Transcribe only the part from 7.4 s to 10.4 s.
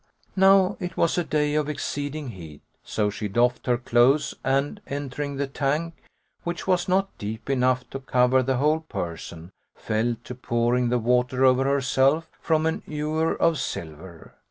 enough to cover the whole person, fell to